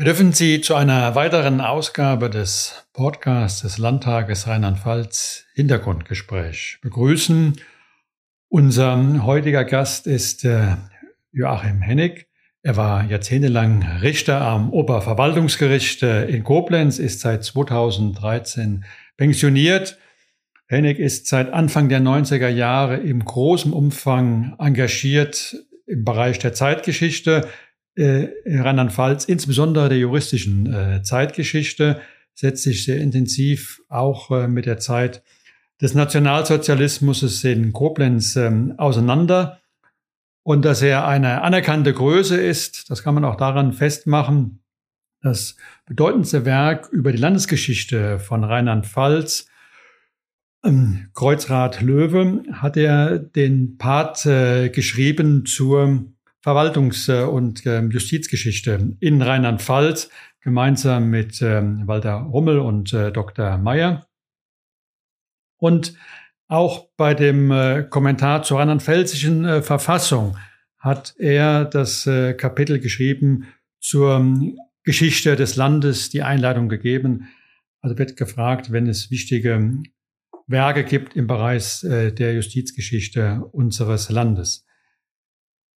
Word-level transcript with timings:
Wir 0.00 0.06
dürfen 0.06 0.32
Sie 0.32 0.62
zu 0.62 0.76
einer 0.76 1.14
weiteren 1.14 1.60
Ausgabe 1.60 2.30
des 2.30 2.86
Podcasts 2.94 3.60
des 3.60 3.76
Landtages 3.76 4.46
Rheinland-Pfalz 4.46 5.44
Hintergrundgespräch 5.52 6.78
begrüßen. 6.80 7.60
Unser 8.48 9.26
heutiger 9.26 9.62
Gast 9.66 10.06
ist 10.06 10.46
äh, 10.46 10.76
Joachim 11.32 11.82
Hennig. 11.82 12.28
Er 12.62 12.78
war 12.78 13.04
jahrzehntelang 13.04 13.82
Richter 14.00 14.40
am 14.40 14.70
Oberverwaltungsgericht 14.70 16.02
äh, 16.02 16.30
in 16.30 16.44
Koblenz, 16.44 16.98
ist 16.98 17.20
seit 17.20 17.44
2013 17.44 18.86
pensioniert. 19.18 19.98
Hennig 20.66 20.98
ist 20.98 21.26
seit 21.26 21.52
Anfang 21.52 21.90
der 21.90 22.00
90er 22.00 22.48
Jahre 22.48 22.96
im 22.96 23.22
großen 23.22 23.74
Umfang 23.74 24.56
engagiert 24.58 25.56
im 25.86 26.06
Bereich 26.06 26.38
der 26.38 26.54
Zeitgeschichte, 26.54 27.46
äh, 27.96 28.28
Rheinland-Pfalz, 28.46 29.24
insbesondere 29.24 29.88
der 29.88 29.98
juristischen 29.98 30.72
äh, 30.72 31.02
Zeitgeschichte, 31.02 32.00
setzt 32.34 32.62
sich 32.62 32.84
sehr 32.84 33.00
intensiv 33.00 33.82
auch 33.88 34.30
äh, 34.30 34.48
mit 34.48 34.66
der 34.66 34.78
Zeit 34.78 35.22
des 35.80 35.94
Nationalsozialismus 35.94 37.44
in 37.44 37.72
Koblenz 37.72 38.36
ähm, 38.36 38.74
auseinander. 38.78 39.60
Und 40.42 40.64
dass 40.64 40.82
er 40.82 41.06
eine 41.06 41.42
anerkannte 41.42 41.92
Größe 41.92 42.40
ist, 42.40 42.90
das 42.90 43.02
kann 43.02 43.14
man 43.14 43.24
auch 43.24 43.36
daran 43.36 43.72
festmachen, 43.72 44.62
das 45.22 45.56
bedeutendste 45.86 46.44
Werk 46.46 46.88
über 46.90 47.12
die 47.12 47.18
Landesgeschichte 47.18 48.18
von 48.18 48.42
Rheinland-Pfalz, 48.42 49.46
ähm, 50.64 51.10
Kreuzrat 51.14 51.82
Löwe, 51.82 52.42
hat 52.52 52.76
er 52.76 53.18
den 53.18 53.76
Part 53.76 54.24
äh, 54.26 54.70
geschrieben 54.70 55.44
zur 55.44 56.04
Verwaltungs- 56.42 57.10
und 57.10 57.66
ähm, 57.66 57.90
Justizgeschichte 57.90 58.96
in 59.00 59.20
Rheinland-Pfalz, 59.20 60.08
gemeinsam 60.40 61.10
mit 61.10 61.42
ähm, 61.42 61.86
Walter 61.86 62.14
Rummel 62.14 62.58
und 62.58 62.92
äh, 62.92 63.12
Dr. 63.12 63.58
Meyer. 63.58 64.06
Und 65.58 65.94
auch 66.48 66.88
bei 66.96 67.14
dem 67.14 67.50
äh, 67.50 67.84
Kommentar 67.88 68.42
zur 68.42 68.58
rheinland-pfälzischen 68.58 69.44
äh, 69.44 69.62
Verfassung 69.62 70.36
hat 70.78 71.14
er 71.18 71.66
das 71.66 72.08
Kapitel 72.38 72.80
geschrieben 72.80 73.48
zur 73.80 74.16
ähm, 74.16 74.58
Geschichte 74.82 75.36
des 75.36 75.56
Landes, 75.56 76.08
die 76.08 76.22
Einleitung 76.22 76.70
gegeben. 76.70 77.28
Also 77.82 77.98
wird 77.98 78.16
gefragt, 78.16 78.72
wenn 78.72 78.86
es 78.86 79.10
wichtige 79.10 79.82
Werke 80.46 80.84
gibt 80.84 81.16
im 81.16 81.26
Bereich 81.26 81.80
der 81.82 82.32
Justizgeschichte 82.34 83.44
unseres 83.52 84.08
Landes. 84.08 84.66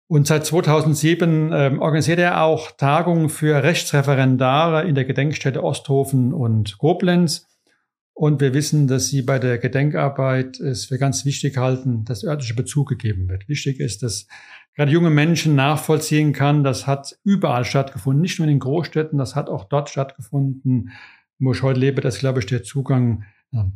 Und 0.07 0.27
seit 0.27 0.45
2007 0.45 1.51
ähm, 1.53 1.79
organisiert 1.79 2.19
er 2.19 2.43
auch 2.43 2.71
Tagungen 2.71 3.29
für 3.29 3.63
Rechtsreferendare 3.63 4.87
in 4.87 4.95
der 4.95 5.05
Gedenkstätte 5.05 5.63
Osthofen 5.63 6.33
und 6.33 6.77
Koblenz. 6.77 7.47
Und 8.13 8.41
wir 8.41 8.53
wissen, 8.53 8.87
dass 8.87 9.07
Sie 9.07 9.23
bei 9.23 9.39
der 9.39 9.57
Gedenkarbeit 9.57 10.59
es 10.59 10.85
für 10.85 10.99
ganz 10.99 11.25
wichtig 11.25 11.57
halten, 11.57 12.05
dass 12.05 12.23
örtlicher 12.23 12.55
Bezug 12.55 12.89
gegeben 12.89 13.27
wird. 13.27 13.49
Wichtig 13.49 13.79
ist, 13.79 14.03
dass 14.03 14.27
gerade 14.75 14.91
junge 14.91 15.09
Menschen 15.09 15.55
nachvollziehen 15.55 16.31
kann, 16.31 16.63
das 16.63 16.85
hat 16.85 17.17
überall 17.23 17.65
stattgefunden, 17.65 18.21
nicht 18.21 18.37
nur 18.37 18.47
in 18.47 18.55
den 18.55 18.59
Großstädten, 18.59 19.17
das 19.17 19.35
hat 19.35 19.49
auch 19.49 19.63
dort 19.65 19.89
stattgefunden, 19.89 20.91
wo 21.39 21.53
ich 21.53 21.63
heute 21.63 21.79
lebe, 21.79 22.01
das 22.01 22.19
glaube 22.19 22.39
ich 22.39 22.45
der 22.45 22.63
Zugang. 22.63 23.23
Ja. 23.51 23.71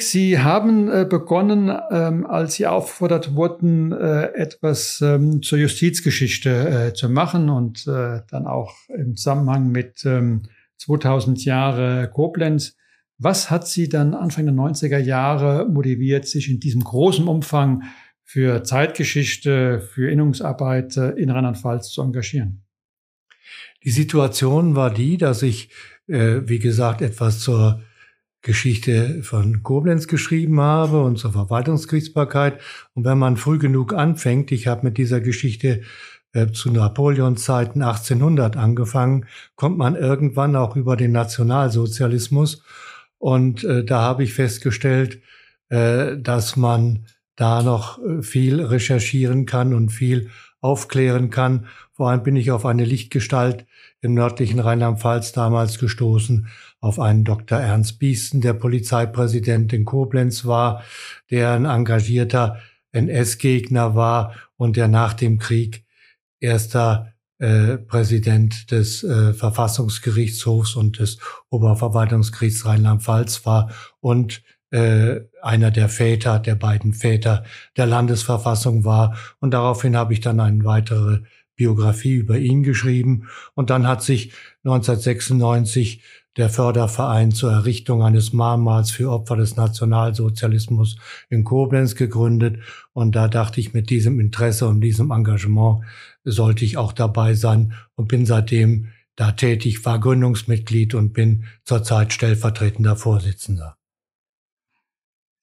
Sie 0.00 0.38
haben 0.38 0.90
äh, 0.90 1.06
begonnen, 1.08 1.74
ähm, 1.90 2.26
als 2.26 2.56
Sie 2.56 2.66
auffordert 2.66 3.34
wurden, 3.34 3.90
äh, 3.92 4.24
etwas 4.34 5.00
ähm, 5.00 5.40
zur 5.40 5.58
Justizgeschichte 5.58 6.50
äh, 6.90 6.92
zu 6.92 7.08
machen 7.08 7.48
und 7.48 7.86
äh, 7.86 8.20
dann 8.30 8.46
auch 8.46 8.74
im 8.90 9.16
Zusammenhang 9.16 9.72
mit 9.72 10.04
ähm, 10.04 10.42
2000 10.76 11.46
Jahre 11.46 12.10
Koblenz. 12.12 12.76
Was 13.16 13.48
hat 13.48 13.66
Sie 13.66 13.88
dann 13.88 14.12
Anfang 14.12 14.44
der 14.44 14.54
90er 14.54 14.98
Jahre 14.98 15.66
motiviert, 15.66 16.26
sich 16.26 16.50
in 16.50 16.60
diesem 16.60 16.84
großen 16.84 17.26
Umfang 17.26 17.84
für 18.24 18.64
Zeitgeschichte, 18.64 19.80
für 19.80 20.10
Innungsarbeit 20.10 20.98
äh, 20.98 21.12
in 21.12 21.30
Rheinland-Pfalz 21.30 21.88
zu 21.88 22.02
engagieren? 22.02 22.62
Die 23.84 23.90
Situation 23.90 24.76
war 24.76 24.92
die, 24.92 25.16
dass 25.16 25.42
ich, 25.42 25.70
äh, 26.08 26.42
wie 26.44 26.58
gesagt, 26.58 27.00
etwas 27.00 27.40
zur 27.40 27.80
Geschichte 28.42 29.22
von 29.22 29.62
Koblenz 29.62 30.08
geschrieben 30.08 30.60
habe 30.60 31.02
und 31.02 31.16
zur 31.16 31.32
Verwaltungsgerichtsbarkeit. 31.32 32.60
Und 32.94 33.04
wenn 33.04 33.18
man 33.18 33.36
früh 33.36 33.58
genug 33.58 33.94
anfängt, 33.94 34.50
ich 34.50 34.66
habe 34.66 34.86
mit 34.86 34.98
dieser 34.98 35.20
Geschichte 35.20 35.82
äh, 36.32 36.48
zu 36.48 36.70
Napoleons 36.70 37.42
Zeiten 37.42 37.82
1800 37.82 38.56
angefangen, 38.56 39.26
kommt 39.54 39.78
man 39.78 39.94
irgendwann 39.94 40.56
auch 40.56 40.76
über 40.76 40.96
den 40.96 41.12
Nationalsozialismus. 41.12 42.62
Und 43.18 43.62
äh, 43.62 43.84
da 43.84 44.00
habe 44.00 44.24
ich 44.24 44.34
festgestellt, 44.34 45.20
äh, 45.68 46.18
dass 46.18 46.56
man 46.56 47.06
da 47.36 47.62
noch 47.62 47.98
äh, 48.02 48.22
viel 48.22 48.60
recherchieren 48.60 49.46
kann 49.46 49.72
und 49.72 49.90
viel 49.90 50.30
aufklären 50.60 51.30
kann. 51.30 51.66
Vor 51.92 52.10
allem 52.10 52.22
bin 52.22 52.36
ich 52.36 52.50
auf 52.50 52.66
eine 52.66 52.84
Lichtgestalt 52.84 53.66
im 54.00 54.14
nördlichen 54.14 54.58
Rheinland-Pfalz 54.58 55.32
damals 55.32 55.78
gestoßen, 55.78 56.48
auf 56.82 56.98
einen 56.98 57.24
Dr. 57.24 57.58
Ernst 57.58 58.00
Biesten, 58.00 58.40
der 58.40 58.54
Polizeipräsident 58.54 59.72
in 59.72 59.84
Koblenz 59.84 60.44
war, 60.44 60.82
der 61.30 61.52
ein 61.52 61.64
engagierter 61.64 62.58
NS-Gegner 62.90 63.94
war 63.94 64.34
und 64.56 64.76
der 64.76 64.88
nach 64.88 65.14
dem 65.14 65.38
Krieg 65.38 65.84
erster 66.40 67.14
äh, 67.38 67.78
Präsident 67.78 68.72
des 68.72 69.04
äh, 69.04 69.32
Verfassungsgerichtshofs 69.32 70.74
und 70.74 70.98
des 70.98 71.18
Oberverwaltungsgerichts 71.50 72.66
Rheinland-Pfalz 72.66 73.46
war 73.46 73.70
und 74.00 74.42
äh, 74.70 75.20
einer 75.40 75.70
der 75.70 75.88
Väter, 75.88 76.40
der 76.40 76.56
beiden 76.56 76.94
Väter 76.94 77.44
der 77.76 77.86
Landesverfassung 77.86 78.84
war. 78.84 79.16
Und 79.38 79.52
daraufhin 79.52 79.96
habe 79.96 80.14
ich 80.14 80.20
dann 80.20 80.40
eine 80.40 80.64
weitere 80.64 81.20
Biografie 81.54 82.14
über 82.14 82.38
ihn 82.38 82.64
geschrieben. 82.64 83.28
Und 83.54 83.70
dann 83.70 83.86
hat 83.86 84.02
sich 84.02 84.32
1996 84.64 86.02
der 86.36 86.48
Förderverein 86.48 87.32
zur 87.32 87.52
Errichtung 87.52 88.02
eines 88.02 88.32
Mahnmals 88.32 88.90
für 88.90 89.10
Opfer 89.10 89.36
des 89.36 89.56
Nationalsozialismus 89.56 90.96
in 91.28 91.44
Koblenz 91.44 91.94
gegründet. 91.94 92.58
Und 92.92 93.14
da 93.14 93.28
dachte 93.28 93.60
ich, 93.60 93.74
mit 93.74 93.90
diesem 93.90 94.18
Interesse 94.18 94.66
und 94.66 94.80
diesem 94.80 95.10
Engagement 95.10 95.84
sollte 96.24 96.64
ich 96.64 96.76
auch 96.76 96.92
dabei 96.92 97.34
sein 97.34 97.74
und 97.94 98.08
bin 98.08 98.24
seitdem 98.24 98.88
da 99.16 99.32
tätig, 99.32 99.84
war 99.84 100.00
Gründungsmitglied 100.00 100.94
und 100.94 101.12
bin 101.12 101.44
zurzeit 101.64 102.12
stellvertretender 102.12 102.96
Vorsitzender. 102.96 103.76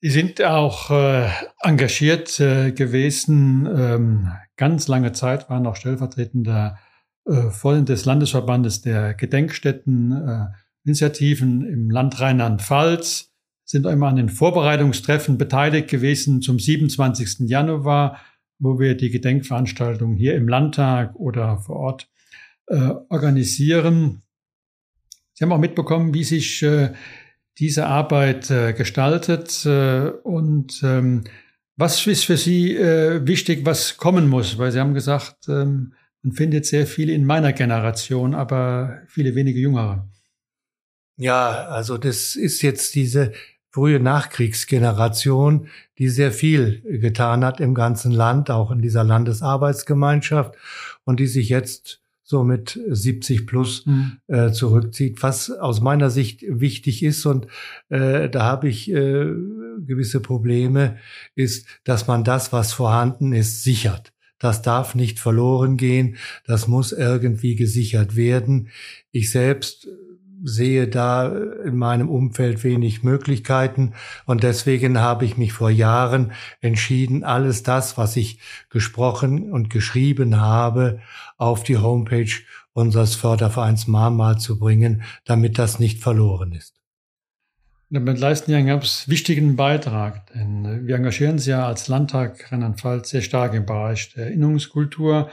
Sie 0.02 0.10
sind 0.10 0.42
auch 0.42 0.90
äh, 0.92 1.30
engagiert 1.62 2.40
äh, 2.40 2.72
gewesen, 2.72 3.68
ähm, 3.68 4.32
ganz 4.56 4.88
lange 4.88 5.12
Zeit 5.12 5.50
waren 5.50 5.68
auch 5.68 5.76
stellvertretender 5.76 6.80
äh, 7.26 7.50
Vollen 7.50 7.86
des 7.86 8.06
Landesverbandes 8.06 8.82
der 8.82 9.14
Gedenkstätten, 9.14 10.12
äh, 10.14 10.46
Initiativen 10.86 11.66
im 11.66 11.90
Land 11.90 12.20
Rheinland-Pfalz, 12.20 13.30
sind 13.66 13.86
immer 13.86 14.08
an 14.08 14.16
den 14.16 14.30
Vorbereitungstreffen 14.30 15.38
beteiligt 15.38 15.90
gewesen 15.90 16.42
zum 16.42 16.58
27. 16.58 17.48
Januar, 17.48 18.20
wo 18.58 18.80
wir 18.80 18.96
die 18.96 19.12
Gedenkveranstaltung 19.12 20.16
hier 20.16 20.36
im 20.36 20.48
Landtag 20.48 21.16
oder 21.16 21.60
vor 21.60 21.76
Ort 21.76 22.10
äh, 22.68 22.94
organisieren. 23.10 24.24
Sie 25.34 25.44
haben 25.44 25.52
auch 25.52 25.60
mitbekommen, 25.60 26.16
wie 26.16 26.24
sich 26.24 26.64
äh, 26.64 26.94
diese 27.60 27.86
Arbeit 27.86 28.50
äh, 28.50 28.74
gestaltet 28.74 29.66
äh, 29.66 30.10
und 30.24 30.82
ähm, 30.84 31.26
was 31.76 32.06
ist 32.08 32.26
für 32.26 32.38
Sie 32.38 32.76
äh, 32.76 33.26
wichtig, 33.26 33.66
was 33.66 33.98
kommen 33.98 34.28
muss? 34.28 34.58
Weil 34.58 34.72
Sie 34.72 34.80
haben 34.80 34.94
gesagt, 34.94 35.48
ähm, 35.48 35.94
man 36.24 36.34
findet 36.34 36.66
sehr 36.66 36.88
viele 36.88 37.14
in 37.14 37.24
meiner 37.24 37.54
Generation, 37.54 38.34
aber 38.34 39.00
viele 39.08 39.36
wenige 39.36 39.60
Jüngere. 39.60 40.10
Ja, 41.20 41.66
also 41.66 41.98
das 41.98 42.38
ist 42.38 42.62
jetzt 42.62 42.96
diese 42.96 43.34
frühe 43.72 44.00
Nachkriegsgeneration, 44.00 45.68
die 45.98 46.08
sehr 46.08 46.32
viel 46.32 46.82
getan 46.82 47.44
hat 47.44 47.60
im 47.60 47.76
ganzen 47.76 48.14
Land, 48.14 48.50
auch 48.50 48.72
in 48.72 48.82
dieser 48.82 49.04
Landesarbeitsgemeinschaft 49.04 50.56
und 51.04 51.20
die 51.20 51.28
sich 51.28 51.50
jetzt 51.50 52.02
so 52.24 52.46
mit 52.46 52.80
70 52.88 53.46
plus 53.48 53.86
mhm. 53.86 54.20
äh, 54.28 54.52
zurückzieht, 54.52 55.22
was 55.22 55.52
aus 55.52 55.82
meiner 55.82 56.10
Sicht 56.10 56.42
wichtig 56.48 57.04
ist 57.04 57.26
und 57.26 57.48
äh, 57.90 58.30
da 58.30 58.44
habe 58.44 58.70
ich 58.70 58.90
äh, 58.90 59.26
gewisse 59.80 60.22
Probleme, 60.22 60.98
ist, 61.36 61.68
dass 61.84 62.08
man 62.08 62.24
das, 62.24 62.54
was 62.54 62.72
vorhanden 62.72 63.34
ist, 63.34 63.64
sichert. 63.64 64.14
Das 64.38 64.62
darf 64.62 64.96
nicht 64.96 65.20
verloren 65.20 65.76
gehen, 65.76 66.16
das 66.46 66.70
muss 66.70 66.94
irgendwie 66.94 67.56
gesichert 67.56 68.16
werden. 68.16 68.70
Ich 69.12 69.32
selbst 69.32 69.90
sehe 70.44 70.88
da 70.88 71.28
in 71.66 71.76
meinem 71.76 72.10
Umfeld 72.10 72.64
wenig 72.64 73.04
Möglichkeiten 73.04 73.94
und 74.26 74.44
deswegen 74.44 75.00
habe 75.00 75.26
ich 75.26 75.38
mich 75.38 75.54
vor 75.54 75.70
Jahren 75.70 76.32
entschieden, 76.62 77.24
alles 77.24 77.64
das, 77.64 77.98
was 77.98 78.16
ich 78.16 78.40
gesprochen 78.70 79.52
und 79.52 79.70
geschrieben 79.70 80.40
habe, 80.40 81.00
auf 81.38 81.64
die 81.64 81.78
Homepage 81.78 82.32
unseres 82.74 83.16
Fördervereins 83.16 83.88
Mama 83.88 84.38
zu 84.38 84.60
bringen, 84.60 85.04
damit 85.26 85.58
das 85.60 85.80
nicht 85.80 86.02
verloren 86.02 86.54
ist. 86.54 86.80
Damit 87.92 88.20
leisten 88.20 88.52
Sie 88.52 88.56
einen 88.56 88.68
ganz 88.68 89.08
wichtigen 89.08 89.56
Beitrag, 89.56 90.32
denn 90.34 90.86
wir 90.86 90.96
engagieren 90.96 91.40
Sie 91.40 91.50
ja 91.50 91.66
als 91.66 91.88
Landtag 91.88 92.52
Rheinland-Pfalz 92.52 93.10
sehr 93.10 93.24
stark 93.24 93.56
im 93.56 93.66
Bereich 93.66 94.14
der 94.14 94.28
Erinnerungskultur 94.28 95.32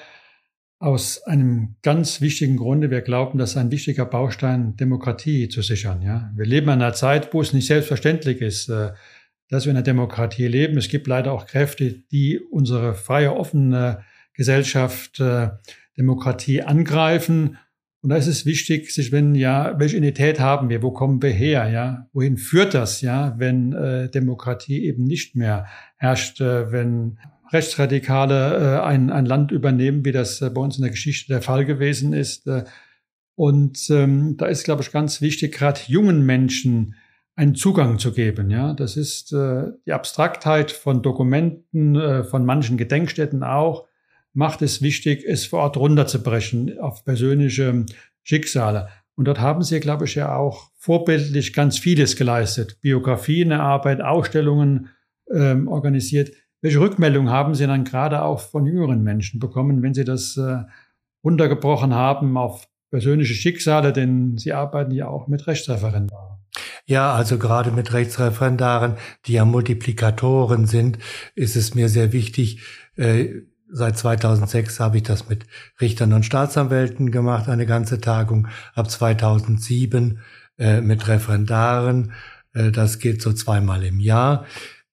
aus 0.78 1.22
einem 1.22 1.76
ganz 1.82 2.20
wichtigen 2.20 2.56
Grunde. 2.56 2.90
Wir 2.90 3.00
glauben, 3.00 3.38
das 3.38 3.50
ist 3.50 3.56
ein 3.56 3.70
wichtiger 3.70 4.04
Baustein, 4.04 4.76
Demokratie 4.76 5.48
zu 5.48 5.62
sichern. 5.62 6.02
Ja? 6.02 6.30
Wir 6.36 6.44
leben 6.44 6.66
in 6.66 6.72
einer 6.74 6.92
Zeit, 6.92 7.32
wo 7.32 7.40
es 7.40 7.52
nicht 7.52 7.66
selbstverständlich 7.66 8.40
ist, 8.40 8.68
äh, 8.68 8.92
dass 9.48 9.64
wir 9.64 9.70
in 9.70 9.76
einer 9.76 9.84
Demokratie 9.84 10.48
leben. 10.48 10.76
Es 10.76 10.88
gibt 10.88 11.06
leider 11.06 11.32
auch 11.32 11.46
Kräfte, 11.46 12.02
die 12.10 12.38
unsere 12.38 12.94
freie, 12.94 13.34
offene 13.34 14.04
Gesellschaft, 14.34 15.18
äh, 15.20 15.48
Demokratie 15.96 16.62
angreifen. 16.62 17.56
Und 18.02 18.10
da 18.10 18.16
ist 18.16 18.26
es 18.26 18.44
wichtig, 18.44 18.92
sich 18.92 19.12
wenn 19.12 19.34
ja, 19.34 19.78
welche 19.78 19.96
Identität 19.96 20.38
haben 20.40 20.68
wir, 20.68 20.82
wo 20.82 20.90
kommen 20.90 21.22
wir 21.22 21.30
her, 21.30 21.70
ja, 21.70 22.06
wohin 22.12 22.36
führt 22.36 22.74
das, 22.74 23.00
ja, 23.00 23.34
wenn 23.38 23.72
äh, 23.72 24.10
Demokratie 24.10 24.84
eben 24.84 25.04
nicht 25.04 25.34
mehr 25.34 25.66
herrscht, 25.96 26.40
äh, 26.40 26.70
wenn 26.70 27.18
Rechtsradikale 27.52 28.78
äh, 28.78 28.82
ein, 28.82 29.10
ein 29.10 29.26
Land 29.26 29.52
übernehmen, 29.52 30.04
wie 30.04 30.12
das 30.12 30.40
äh, 30.40 30.50
bei 30.50 30.60
uns 30.60 30.76
in 30.76 30.82
der 30.82 30.90
Geschichte 30.90 31.32
der 31.32 31.42
Fall 31.42 31.64
gewesen 31.64 32.12
ist. 32.12 32.46
Äh, 32.46 32.64
und 33.34 33.90
ähm, 33.90 34.36
da 34.36 34.46
ist, 34.46 34.64
glaube 34.64 34.82
ich, 34.82 34.90
ganz 34.90 35.20
wichtig, 35.20 35.52
gerade 35.52 35.80
jungen 35.86 36.24
Menschen 36.24 36.94
einen 37.36 37.54
Zugang 37.54 37.98
zu 37.98 38.12
geben. 38.12 38.50
Ja, 38.50 38.72
das 38.72 38.96
ist 38.96 39.32
äh, 39.32 39.64
die 39.84 39.92
Abstraktheit 39.92 40.70
von 40.70 41.02
Dokumenten, 41.02 41.94
äh, 41.94 42.24
von 42.24 42.46
manchen 42.46 42.78
Gedenkstätten 42.78 43.42
auch, 43.42 43.86
macht 44.32 44.62
es 44.62 44.82
wichtig, 44.82 45.24
es 45.26 45.46
vor 45.46 45.60
Ort 45.60 45.76
runterzubrechen 45.76 46.78
auf 46.78 47.04
persönliche 47.04 47.84
Schicksale. 48.22 48.88
Und 49.14 49.26
dort 49.26 49.40
haben 49.40 49.62
Sie, 49.62 49.80
glaube 49.80 50.04
ich, 50.04 50.14
ja 50.14 50.34
auch 50.34 50.70
vorbildlich 50.76 51.52
ganz 51.52 51.78
vieles 51.78 52.16
geleistet. 52.16 52.80
Biografien 52.80 53.50
erarbeitet, 53.50 54.04
Ausstellungen 54.04 54.88
ähm, 55.32 55.68
organisiert. 55.68 56.32
Welche 56.62 56.80
Rückmeldung 56.80 57.30
haben 57.30 57.54
Sie 57.54 57.66
dann 57.66 57.84
gerade 57.84 58.22
auch 58.22 58.40
von 58.40 58.66
jüngeren 58.66 59.02
Menschen 59.02 59.40
bekommen, 59.40 59.82
wenn 59.82 59.94
Sie 59.94 60.04
das 60.04 60.36
äh, 60.36 60.64
runtergebrochen 61.24 61.94
haben 61.94 62.36
auf 62.36 62.68
persönliche 62.90 63.34
Schicksale, 63.34 63.92
denn 63.92 64.38
Sie 64.38 64.52
arbeiten 64.52 64.92
ja 64.92 65.08
auch 65.08 65.28
mit 65.28 65.46
Rechtsreferendaren? 65.46 66.38
Ja, 66.86 67.12
also 67.14 67.36
gerade 67.38 67.72
mit 67.72 67.92
Rechtsreferendaren, 67.92 68.94
die 69.26 69.34
ja 69.34 69.44
Multiplikatoren 69.44 70.66
sind, 70.66 70.98
ist 71.34 71.56
es 71.56 71.74
mir 71.74 71.88
sehr 71.88 72.12
wichtig. 72.12 72.62
Äh, 72.94 73.42
seit 73.68 73.98
2006 73.98 74.80
habe 74.80 74.98
ich 74.98 75.02
das 75.02 75.28
mit 75.28 75.46
Richtern 75.80 76.12
und 76.12 76.24
Staatsanwälten 76.24 77.10
gemacht, 77.10 77.48
eine 77.48 77.66
ganze 77.66 78.00
Tagung. 78.00 78.48
Ab 78.74 78.90
2007 78.90 80.20
äh, 80.58 80.80
mit 80.80 81.06
Referendaren. 81.08 82.12
Äh, 82.52 82.70
das 82.70 82.98
geht 82.98 83.20
so 83.20 83.32
zweimal 83.32 83.82
im 83.84 84.00
Jahr. 84.00 84.46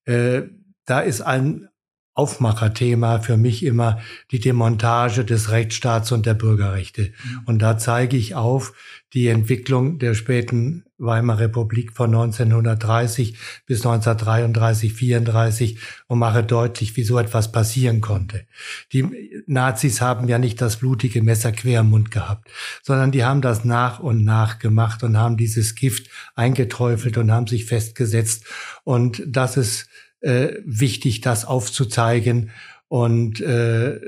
Äh, 0.06 0.44
da 0.86 1.00
ist 1.00 1.22
ein 1.22 1.70
Aufmacherthema 2.16 3.20
für 3.20 3.38
mich 3.38 3.66
immer 3.66 4.00
die 4.30 4.40
Demontage 4.40 5.26
des 5.26 5.50
Rechtsstaats 5.50 6.12
und 6.12 6.28
der 6.28 6.36
Bürgerrechte. 6.36 7.12
Mhm. 7.24 7.42
Und 7.46 7.60
da 7.60 7.80
zeige 7.80 8.18
ich 8.18 8.36
auf 8.36 8.74
die 9.14 9.28
Entwicklung 9.28 9.98
der 9.98 10.14
späten 10.14 10.86
Weimarer 11.00 11.40
Republik 11.40 11.92
von 11.94 12.14
1930 12.14 13.38
bis 13.66 13.80
1933, 13.80 14.94
34 14.94 15.80
und 16.08 16.20
mache 16.20 16.44
deutlich, 16.44 16.96
wie 16.96 17.04
so 17.04 17.18
etwas 17.18 17.52
passieren 17.52 18.00
konnte. 18.00 18.46
Die 18.94 19.44
Nazis 19.48 20.00
haben 20.00 20.28
ja 20.28 20.38
nicht 20.38 20.62
das 20.62 20.78
blutige 20.78 21.24
Messer 21.24 21.52
quer 21.52 21.82
im 21.82 21.90
Mund 21.90 22.12
gehabt, 22.12 22.48
sondern 22.84 23.12
die 23.12 23.26
haben 23.26 23.42
das 23.42 23.66
nach 23.66 24.00
und 24.00 24.24
nach 24.24 24.60
gemacht 24.60 25.04
und 25.04 25.18
haben 25.18 25.36
dieses 25.36 25.76
Gift 25.76 26.10
eingeträufelt 26.36 27.18
und 27.18 27.32
haben 27.32 27.48
sich 27.48 27.66
festgesetzt. 27.66 28.46
Und 28.84 29.24
das 29.26 29.58
ist 29.58 29.90
äh, 30.24 30.56
wichtig, 30.66 31.22
das 31.22 31.46
aufzuzeigen 31.46 32.52
und 32.88 33.42
äh, 33.42 34.00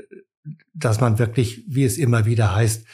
dass 0.74 1.00
man 1.00 1.18
wirklich, 1.18 1.62
wie 1.66 1.84
es 1.84 1.98
immer 1.98 2.26
wieder 2.26 2.54
heißt, 2.54 2.86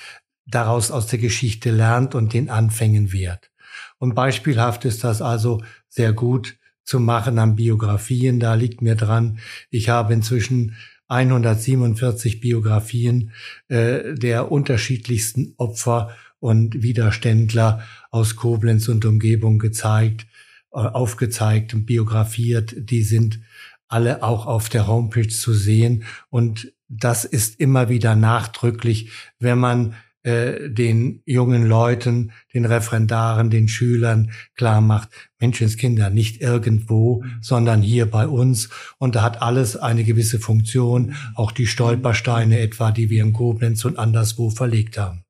daraus 0.47 0.91
aus 0.91 1.07
der 1.07 1.19
Geschichte 1.19 1.71
lernt 1.71 2.15
und 2.15 2.33
den 2.33 2.51
Anfängen 2.51 3.13
wehrt. 3.13 3.51
Und 3.99 4.15
beispielhaft 4.15 4.85
ist 4.85 5.05
das 5.05 5.23
also 5.23 5.63
sehr 5.89 6.13
gut 6.13 6.57
zu 6.85 6.99
machen 6.99 7.39
an 7.39 7.57
Biografien. 7.57 8.41
Da 8.41 8.55
liegt 8.55 8.83
mir 8.83 8.97
dran, 8.97 9.39
ich 9.71 9.89
habe 9.89 10.13
inzwischen 10.13 10.77
147 11.09 12.41
Biografien 12.41 13.33
äh, 13.69 14.15
der 14.15 14.51
unterschiedlichsten 14.51 15.55
Opfer 15.59 16.17
und 16.41 16.83
Widerständler 16.83 17.83
aus 18.11 18.35
Koblenz 18.35 18.89
und 18.89 19.05
Umgebung 19.05 19.59
gezeigt. 19.59 20.27
Äh, 20.75 20.79
aufgezeigt 20.79 21.75
und 21.75 21.85
biografiert. 21.85 22.75
Die 22.79 23.03
sind 23.03 23.41
alle 23.89 24.23
auch 24.23 24.47
auf 24.47 24.71
der 24.71 24.87
Homepage 24.87 25.29
zu 25.29 25.53
sehen. 25.53 26.05
Und 26.31 26.73
das 26.89 27.27
ist 27.27 27.61
immer 27.61 27.91
wieder 27.91 28.17
nachdrücklich, 28.17 29.11
wenn 29.39 29.59
man 29.59 29.95
äh, 30.23 30.71
den 30.71 31.21
jungen 31.27 31.67
Leuten, 31.67 32.33
den 32.55 32.65
Referendaren, 32.65 33.51
den 33.51 33.69
Schülern 33.69 34.31
klar 34.55 34.81
macht, 34.81 35.11
Menschenskinder 35.39 36.09
nicht 36.09 36.41
irgendwo, 36.41 37.23
sondern 37.43 37.83
hier 37.83 38.11
bei 38.11 38.27
uns. 38.27 38.71
Und 38.97 39.15
da 39.15 39.23
hat 39.23 39.43
alles 39.43 39.77
eine 39.77 40.05
gewisse 40.05 40.39
Funktion, 40.39 41.17
auch 41.35 41.53
die 41.53 41.67
Stolpersteine 41.67 42.61
etwa, 42.61 42.93
die 42.93 43.11
wir 43.11 43.23
in 43.23 43.35
Koblenz 43.35 43.85
und 43.85 43.99
anderswo 43.99 44.49
verlegt 44.49 44.97
haben. 44.97 45.23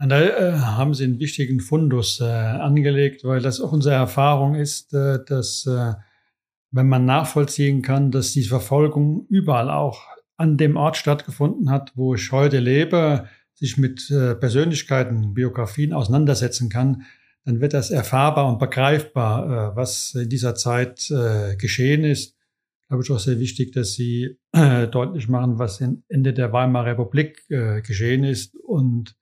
Und 0.00 0.08
da 0.08 0.20
äh, 0.20 0.52
haben 0.58 0.94
Sie 0.94 1.04
einen 1.04 1.20
wichtigen 1.20 1.60
Fundus 1.60 2.20
äh, 2.20 2.24
angelegt, 2.24 3.24
weil 3.24 3.40
das 3.40 3.60
auch 3.60 3.72
unsere 3.72 3.94
Erfahrung 3.94 4.56
ist, 4.56 4.92
äh, 4.92 5.18
dass 5.24 5.66
äh, 5.66 5.94
wenn 6.72 6.88
man 6.88 7.04
nachvollziehen 7.04 7.82
kann, 7.82 8.10
dass 8.10 8.32
die 8.32 8.42
Verfolgung 8.42 9.26
überall 9.28 9.70
auch 9.70 10.02
an 10.36 10.56
dem 10.56 10.76
Ort 10.76 10.96
stattgefunden 10.96 11.70
hat, 11.70 11.92
wo 11.94 12.16
ich 12.16 12.32
heute 12.32 12.58
lebe, 12.58 13.28
sich 13.52 13.78
mit 13.78 14.10
äh, 14.10 14.34
Persönlichkeiten, 14.34 15.32
Biografien 15.32 15.92
auseinandersetzen 15.92 16.68
kann, 16.68 17.02
dann 17.44 17.60
wird 17.60 17.72
das 17.72 17.90
erfahrbar 17.90 18.48
und 18.48 18.58
begreifbar, 18.58 19.72
äh, 19.72 19.76
was 19.76 20.16
in 20.16 20.28
dieser 20.28 20.56
Zeit 20.56 21.12
geschehen 21.58 22.02
ist. 22.02 22.36
Glaube 22.88 23.04
ich 23.04 23.10
auch 23.12 23.18
sehr 23.18 23.38
wichtig, 23.38 23.72
dass 23.72 23.94
Sie 23.94 24.38
deutlich 24.52 25.28
machen, 25.28 25.58
was 25.58 25.80
Ende 25.80 26.32
der 26.32 26.52
Weimarer 26.52 26.86
Republik 26.86 27.46
geschehen 27.48 28.24
ist 28.24 28.54
und 28.56 29.16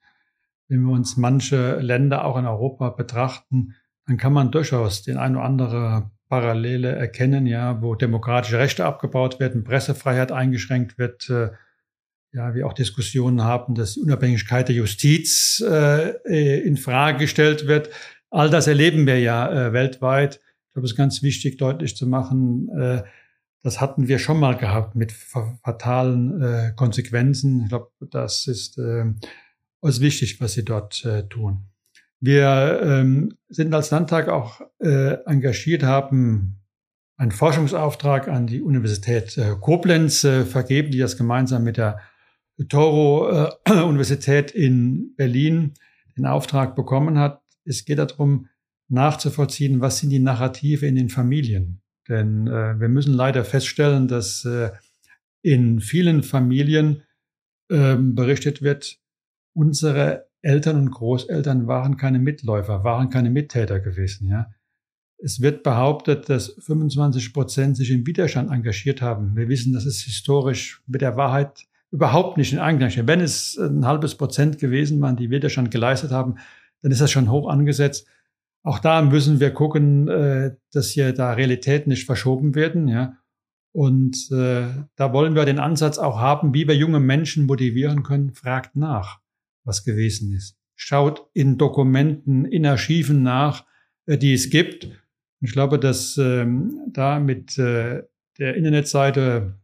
wenn 0.73 0.85
wir 0.85 0.93
uns 0.93 1.19
manche 1.19 1.81
Länder 1.81 2.25
auch 2.25 2.39
in 2.39 2.47
Europa 2.47 2.89
betrachten, 2.89 3.75
dann 4.07 4.17
kann 4.17 4.33
man 4.33 4.51
durchaus 4.51 5.03
den 5.03 5.19
ein 5.19 5.37
oder 5.37 5.45
andere 5.45 6.11
Parallele 6.31 6.91
erkennen, 6.91 7.47
ja, 7.47 7.83
wo 7.83 7.95
demokratische 7.95 8.59
Rechte 8.59 8.87
abgebaut 8.87 9.39
werden, 9.39 9.65
Pressefreiheit 9.65 10.33
eingeschränkt 10.33 10.97
wird, 10.97 11.29
äh, 11.29 11.51
ja, 12.33 12.55
wir 12.55 12.67
auch 12.67 12.73
Diskussionen 12.73 13.43
haben, 13.43 13.75
dass 13.75 13.95
die 13.95 14.01
Unabhängigkeit 14.01 14.69
der 14.69 14.77
Justiz 14.77 15.63
äh, 15.69 16.63
in 16.63 16.79
Frage 16.79 17.19
gestellt 17.19 17.67
wird. 17.67 17.91
All 18.31 18.49
das 18.49 18.67
erleben 18.67 19.07
wir 19.07 19.21
ja 19.21 19.53
äh, 19.53 19.73
weltweit. 19.75 20.41
Ich 20.69 20.73
glaube, 20.73 20.87
es 20.87 20.93
ist 20.93 20.97
ganz 20.97 21.23
wichtig, 21.23 21.59
deutlich 21.59 21.97
zu 21.99 22.07
machen, 22.07 22.71
äh, 22.71 23.03
das 23.63 23.81
hatten 23.81 24.09
wir 24.09 24.19
schon 24.19 24.41
mal 24.41 24.57
gehabt 24.57 24.97
mit 24.97 25.13
fatalen 25.13 26.43
äh, 26.43 26.73
Konsequenzen. 26.75 27.65
Ich 27.65 27.69
glaube, 27.69 27.91
das 28.11 28.47
ist 28.47 28.79
äh, 28.79 29.05
ist 29.89 30.01
wichtig, 30.01 30.41
was 30.41 30.55
Sie 30.55 30.65
dort 30.65 31.05
äh, 31.05 31.29
tun. 31.29 31.69
Wir 32.21 32.81
ähm, 32.83 33.37
sind 33.49 33.75
als 33.75 33.91
Landtag 33.91 34.29
auch 34.29 34.61
äh, 34.79 35.17
engagiert, 35.27 35.83
haben 35.83 36.61
einen 37.17 37.33
Forschungsauftrag 37.33 38.29
an 38.29 38.47
die 38.47 38.63
Universität 38.63 39.37
äh, 39.37 39.57
Koblenz 39.61 40.23
äh, 40.25 40.45
vergeben, 40.45 40.93
die 40.93 40.99
das 40.99 41.17
gemeinsam 41.17 41.65
mit 41.65 41.77
der 41.77 41.99
Toro 42.69 43.29
äh, 43.67 43.73
Universität 43.83 44.53
in 44.53 45.15
Berlin 45.17 45.75
den 46.17 46.27
Auftrag 46.27 46.77
bekommen 46.77 47.19
hat. 47.19 47.43
Es 47.65 47.85
geht 47.85 47.99
darum, 47.99 48.49
nachzuvollziehen, 48.89 49.81
was 49.81 49.99
sind 49.99 50.11
die 50.11 50.19
Narrative 50.19 50.87
in 50.87 50.95
den 50.95 51.09
Familien. 51.09 51.81
Denn 52.09 52.47
äh, 52.47 52.79
wir 52.79 52.89
müssen 52.89 53.15
leider 53.15 53.45
feststellen, 53.45 54.07
dass 54.07 54.47
in 55.43 55.81
vielen 55.81 56.23
Familien 56.23 57.03
äh, 57.69 57.97
berichtet 57.97 58.63
wird, 58.63 59.02
unsere 59.55 60.27
Eltern 60.43 60.77
und 60.77 60.91
Großeltern 60.91 61.67
waren 61.67 61.97
keine 61.97 62.19
Mitläufer, 62.19 62.85
waren 62.85 63.11
keine 63.11 63.31
Mittäter 63.31 63.81
gewesen, 63.81 64.29
ja. 64.29 64.51
Es 65.25 65.41
wird 65.41 65.63
behauptet, 65.63 66.29
dass 66.29 66.57
25 66.59 67.33
Prozent 67.33 67.77
sich 67.77 67.93
im 67.93 68.05
Widerstand 68.05 68.51
engagiert 68.51 69.01
haben. 69.03 69.37
Wir 69.37 69.49
wissen, 69.49 69.73
das 69.73 69.87
ist 69.87 70.03
historisch 70.03 70.83
mit 70.89 71.01
der 71.01 71.17
Wahrheit 71.17 71.65
überhaupt 71.93 72.39
nicht 72.39 72.53
in 72.53 72.59
Einklang. 72.59 72.91
Wenn 73.07 73.21
es 73.21 73.57
ein 73.57 73.87
halbes 73.87 74.17
Prozent 74.17 74.59
gewesen 74.59 75.01
waren, 75.01 75.15
die 75.15 75.31
Widerstand 75.31 75.71
geleistet 75.71 76.11
haben, 76.11 76.39
dann 76.81 76.91
ist 76.91 77.01
das 77.01 77.13
schon 77.13 77.31
hoch 77.31 77.49
angesetzt. 77.49 78.09
Auch 78.65 78.81
da 78.81 79.03
müssen 79.03 79.39
wir 79.39 79.53
gucken, 79.53 80.09
äh, 80.09 80.57
dass 80.73 80.91
hier 80.91 81.13
da 81.13 81.33
Realitäten 81.33 81.91
nicht 81.91 82.07
verschoben 82.07 82.57
werden, 82.57 82.89
ja. 82.89 83.17
Und 83.75 84.31
äh, 84.31 84.67
da 84.97 85.13
wollen 85.13 85.35
wir 85.35 85.45
den 85.45 85.59
Ansatz 85.59 85.99
auch 85.99 86.19
haben, 86.19 86.53
wie 86.53 86.69
wir 86.69 86.77
junge 86.77 87.01
Menschen 87.01 87.47
motivieren 87.47 88.03
können, 88.03 88.35
fragt 88.35 88.77
nach, 88.77 89.21
was 89.65 89.85
gewesen 89.85 90.33
ist. 90.33 90.57
Schaut 90.75 91.29
in 91.33 91.59
Dokumenten, 91.59 92.45
in 92.45 92.67
Archiven 92.67 93.23
nach, 93.23 93.65
äh, 94.07 94.19
die 94.19 94.33
es 94.33 94.51
gibt. 94.51 94.89
Ich 95.41 95.53
glaube, 95.53 95.79
dass 95.79 96.17
ähm, 96.19 96.87
da 96.93 97.19
mit 97.19 97.59
äh, 97.59 98.03
der 98.39 98.55
Internetseite 98.57 99.59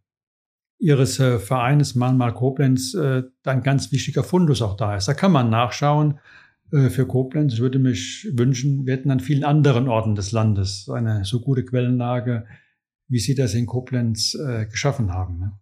Ihres 0.79 1.19
äh, 1.19 1.39
Vereines 1.39 1.95
Mahnmal 1.95 2.35
Koblenz 2.35 2.95
äh, 2.95 3.25
ein 3.45 3.63
ganz 3.63 3.91
wichtiger 3.91 4.23
Fundus 4.23 4.63
auch 4.63 4.77
da 4.77 4.97
ist. 4.97 5.09
Da 5.09 5.15
kann 5.15 5.33
man 5.33 5.51
nachschauen 5.51 6.21
äh, 6.73 6.89
für 6.89 7.07
Koblenz. 7.07 7.55
Ich 7.55 7.61
würde 7.61 7.79
mich 7.79 8.29
wünschen, 8.33 8.87
wir 8.87 8.95
hätten 8.95 9.11
an 9.11 9.21
vielen 9.21 9.45
anderen 9.45 9.89
Orten 9.89 10.15
des 10.15 10.31
Landes 10.33 10.89
eine 10.89 11.25
so 11.25 11.41
gute 11.41 11.65
Quellenlage, 11.65 12.47
wie 13.09 13.19
Sie 13.19 13.35
das 13.35 13.55
in 13.55 13.67
Koblenz 13.67 14.35
äh, 14.35 14.67
geschaffen 14.67 15.13
haben. 15.13 15.39
Ne? 15.39 15.53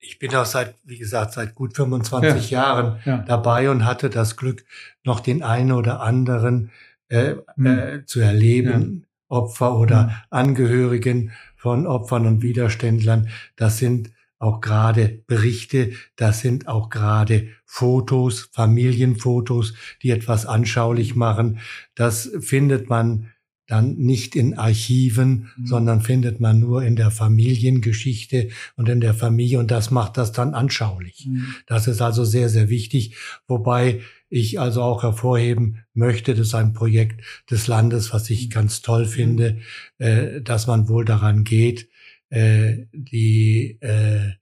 Ich 0.00 0.18
bin 0.18 0.34
auch 0.34 0.44
seit, 0.44 0.76
wie 0.84 0.98
gesagt, 0.98 1.32
seit 1.32 1.54
gut 1.54 1.74
25 1.74 2.50
ja. 2.50 2.60
Jahren 2.60 3.00
ja. 3.04 3.18
dabei 3.18 3.70
und 3.70 3.84
hatte 3.84 4.10
das 4.10 4.36
Glück, 4.36 4.64
noch 5.04 5.20
den 5.20 5.42
einen 5.42 5.72
oder 5.72 6.00
anderen 6.00 6.70
äh, 7.08 7.34
hm. 7.56 7.66
äh, 7.66 8.04
zu 8.06 8.20
erleben. 8.20 9.00
Ja. 9.02 9.08
Opfer 9.30 9.76
oder 9.76 10.06
hm. 10.06 10.12
Angehörigen 10.30 11.32
von 11.56 11.86
Opfern 11.86 12.26
und 12.26 12.42
Widerständlern. 12.42 13.28
Das 13.56 13.78
sind 13.78 14.10
auch 14.38 14.60
gerade 14.60 15.22
Berichte, 15.26 15.92
das 16.16 16.40
sind 16.40 16.68
auch 16.68 16.90
gerade 16.90 17.48
Fotos, 17.64 18.48
Familienfotos, 18.52 19.74
die 20.02 20.10
etwas 20.10 20.46
anschaulich 20.46 21.16
machen. 21.16 21.58
Das 21.94 22.30
findet 22.40 22.88
man 22.88 23.30
dann 23.68 23.96
nicht 23.96 24.34
in 24.34 24.58
Archiven, 24.58 25.50
mhm. 25.56 25.66
sondern 25.66 26.00
findet 26.00 26.40
man 26.40 26.58
nur 26.58 26.82
in 26.82 26.96
der 26.96 27.10
Familiengeschichte 27.10 28.48
und 28.76 28.88
in 28.88 29.00
der 29.00 29.14
Familie 29.14 29.60
und 29.60 29.70
das 29.70 29.90
macht 29.90 30.16
das 30.16 30.32
dann 30.32 30.54
anschaulich. 30.54 31.26
Mhm. 31.26 31.54
Das 31.66 31.86
ist 31.86 32.00
also 32.00 32.24
sehr, 32.24 32.48
sehr 32.48 32.70
wichtig, 32.70 33.14
wobei 33.46 34.00
ich 34.30 34.58
also 34.58 34.82
auch 34.82 35.02
hervorheben 35.02 35.84
möchte, 35.94 36.34
das 36.34 36.48
ist 36.48 36.54
ein 36.54 36.72
Projekt 36.72 37.22
des 37.50 37.66
Landes, 37.66 38.12
was 38.12 38.28
ich 38.30 38.46
mhm. 38.46 38.50
ganz 38.50 38.80
toll 38.80 39.04
finde, 39.04 39.58
äh, 39.98 40.40
dass 40.40 40.66
man 40.66 40.88
wohl 40.88 41.04
daran 41.04 41.44
geht, 41.44 41.88
äh, 42.30 42.86
die 42.92 43.78
äh, 43.80 44.32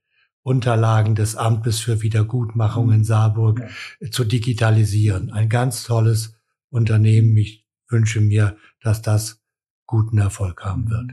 Unterlagen 0.43 1.17
des 1.17 1.35
Amtes 1.35 1.81
für 1.81 2.03
Wiedergutmachung 2.03 2.93
in 2.93 3.03
Saarburg 3.03 3.69
ja. 4.01 4.11
zu 4.13 4.25
digitalisieren. 4.25 5.33
Ein 5.33 5.49
ganz 5.49 5.83
tolles 5.83 6.37
Unternehmen. 6.71 7.37
Ich 7.37 7.66
wünsche 7.89 8.21
mir, 8.21 8.57
dass 8.83 9.03
das 9.03 9.43
guten 9.87 10.19
Erfolg 10.19 10.65
haben 10.65 10.91
wird. 10.91 11.13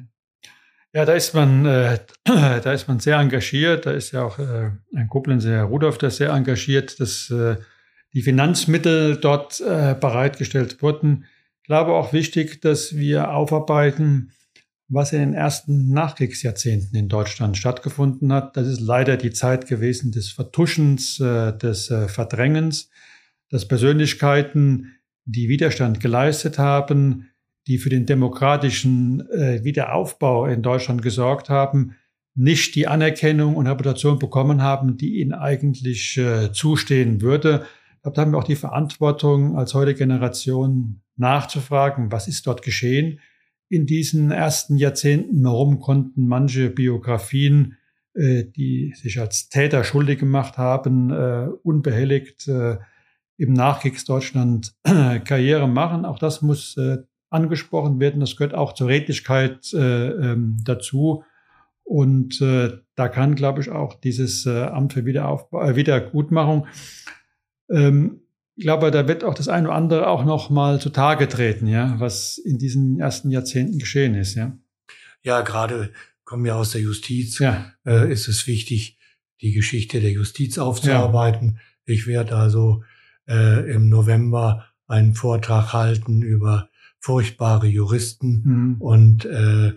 Ja, 0.94 1.06
da 1.06 1.14
ist 1.14 1.34
man, 1.34 1.66
äh, 1.66 2.00
da 2.26 2.72
ist 2.72 2.88
man 2.88 3.00
sehr 3.00 3.18
engagiert. 3.18 3.86
Da 3.86 3.92
ist 3.92 4.12
ja 4.12 4.24
auch 4.24 4.38
äh, 4.40 4.72
ein 4.96 5.08
Koblenzer 5.10 5.50
Herr 5.50 5.64
Rudolf, 5.64 5.98
der 5.98 6.12
sehr 6.12 6.30
engagiert, 6.30 7.00
dass 7.00 7.32
äh, 7.32 7.58
die 8.14 8.22
Finanzmittel 8.22 9.18
dort 9.18 9.60
äh, 9.60 9.96
bereitgestellt 10.00 10.82
wurden. 10.82 11.26
Ich 11.62 11.68
glaube 11.68 11.94
auch 11.94 12.14
wichtig, 12.14 12.62
dass 12.62 12.96
wir 12.96 13.32
aufarbeiten, 13.32 14.32
was 14.88 15.14
in 15.14 15.20
den 15.20 15.34
ersten 15.34 15.92
Nachkriegsjahrzehnten 15.92 16.96
in 16.98 17.10
Deutschland 17.10 17.58
stattgefunden 17.58 18.32
hat. 18.32 18.56
Das 18.56 18.68
ist 18.68 18.80
leider 18.80 19.18
die 19.18 19.32
Zeit 19.32 19.66
gewesen 19.66 20.12
des 20.12 20.30
Vertuschens, 20.30 21.20
äh, 21.20 21.58
des 21.58 21.90
äh, 21.90 22.08
Verdrängens, 22.08 22.92
dass 23.50 23.68
Persönlichkeiten, 23.68 24.94
die 25.26 25.50
Widerstand 25.50 26.00
geleistet 26.00 26.58
haben, 26.58 27.30
die 27.68 27.78
für 27.78 27.90
den 27.90 28.06
demokratischen 28.06 29.22
äh, 29.30 29.64
Wiederaufbau 29.64 30.46
in 30.48 30.62
Deutschland 30.62 31.02
gesorgt 31.02 31.50
haben, 31.50 31.96
nicht 32.36 32.76
die 32.76 32.88
Anerkennung 32.88 33.56
und 33.56 33.68
Reputation 33.68 34.20
bekommen 34.20 34.62
haben, 34.62 34.98
die 34.98 35.20
ihnen 35.20 35.34
eigentlich 35.34 36.20
zustehen 36.52 37.22
würde. 37.22 37.68
Ich 37.96 38.02
glaube, 38.02 38.16
da 38.16 38.22
haben 38.24 38.32
wir 38.32 38.40
auch 38.40 38.44
die 38.44 38.56
Verantwortung, 38.56 39.56
als 39.56 39.76
heutige 39.76 40.00
Generation 40.00 41.04
nachzufragen, 41.16 42.12
was 42.12 42.28
ist 42.28 42.48
dort 42.48 42.64
geschehen 42.64 43.20
in 43.70 43.86
diesen 43.86 44.32
ersten 44.32 44.78
Jahrzehnten. 44.78 45.44
Warum 45.44 45.80
konnten 45.80 46.28
manche 46.28 46.70
Biografien, 46.70 47.78
äh, 48.14 48.44
die 48.44 48.94
sich 48.96 49.20
als 49.20 49.50
Täter 49.50 49.84
schuldig 49.84 50.20
gemacht 50.20 50.58
haben, 50.58 51.10
äh, 51.12 51.48
unbehelligt 51.64 52.48
äh, 52.48 52.78
im 53.44 53.54
Nachkriegsdeutschland 53.54 54.74
Karriere 54.84 55.68
machen? 55.68 56.06
Auch 56.06 56.20
das 56.20 56.42
muss 56.42 56.76
äh, 56.78 56.98
angesprochen 57.30 58.00
werden. 58.00 58.20
Das 58.20 58.36
gehört 58.36 58.56
auch 58.56 58.74
zur 58.74 58.88
Redlichkeit 58.88 59.74
äh, 59.74 60.08
ähm, 60.10 60.58
dazu. 60.64 61.24
Und 61.84 62.42
äh, 62.42 62.78
da 62.96 63.08
kann, 63.10 63.36
glaube 63.36 63.62
ich, 63.62 63.70
auch 63.70 63.96
dieses 63.96 64.48
Amt 64.48 64.94
für 64.94 65.06
Wiederaufbau, 65.06 65.76
Wiedergutmachung 65.76 66.68
ähm, 67.70 68.22
ich 68.56 68.64
glaube, 68.64 68.92
da 68.92 69.08
wird 69.08 69.24
auch 69.24 69.34
das 69.34 69.48
eine 69.48 69.68
oder 69.68 69.78
andere 69.78 70.08
auch 70.08 70.26
noch 70.26 70.50
mal 70.50 70.80
zutage 70.80 71.28
treten, 71.28 71.68
ja, 71.68 71.96
was 72.00 72.38
in 72.38 72.60
diesen 72.60 73.00
ersten 73.00 73.32
Jahrzehnten 73.32 73.80
geschehen 73.80 74.16
ist, 74.16 74.36
ja. 74.36 74.58
Ja, 75.24 75.42
gerade 75.42 75.92
kommen 76.24 76.44
wir 76.44 76.56
aus 76.56 76.72
der 76.72 76.82
Justiz, 76.82 77.40
ja. 77.40 77.74
äh, 77.86 78.12
ist 78.12 78.28
es 78.28 78.46
wichtig, 78.46 79.00
die 79.42 79.54
Geschichte 79.54 80.02
der 80.02 80.12
Justiz 80.12 80.58
aufzuarbeiten. 80.58 81.56
Ja. 81.56 81.94
Ich 81.94 82.08
werde 82.08 82.36
also 82.36 82.84
äh, 83.28 83.72
im 83.72 83.90
November 83.90 84.66
einen 84.88 85.16
Vortrag 85.16 85.74
halten 85.74 86.22
über 86.22 86.70
furchtbare 87.00 87.68
Juristen 87.68 88.42
mhm. 88.46 88.82
und 88.82 89.26
äh, 89.26 89.74